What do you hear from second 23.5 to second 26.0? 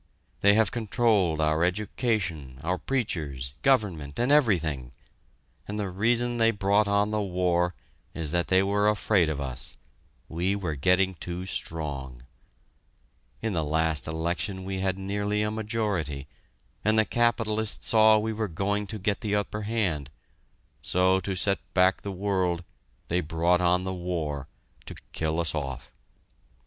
on the war to kill us off.